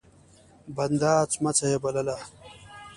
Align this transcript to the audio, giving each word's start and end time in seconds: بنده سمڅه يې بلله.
بنده 0.75 1.11
سمڅه 1.31 1.65
يې 1.71 1.77
بلله. 1.83 2.15